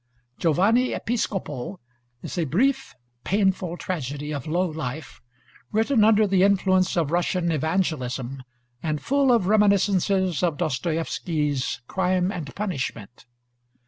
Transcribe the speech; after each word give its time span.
'Giovanni 0.39 0.93
Episcopo' 0.93 1.79
is 2.23 2.35
a 2.39 2.45
brief, 2.45 2.95
painful 3.23 3.77
tragedy 3.77 4.31
of 4.33 4.47
low 4.47 4.65
life, 4.67 5.21
written 5.71 6.03
under 6.03 6.25
the 6.25 6.41
influence 6.41 6.97
of 6.97 7.11
Russian 7.11 7.51
evangelism, 7.51 8.41
and 8.81 8.99
full 8.99 9.31
of 9.31 9.45
reminiscences 9.45 10.41
of 10.41 10.57
Dostoïevsky's 10.57 11.81
'Crime 11.87 12.31
and 12.31 12.55
Punishment.' 12.55 13.27